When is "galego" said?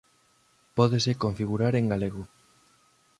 1.91-2.23